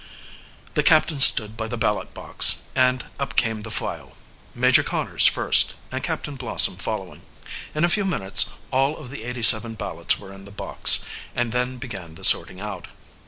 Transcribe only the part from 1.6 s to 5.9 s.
the ballot box, and up came the file, Major Conners first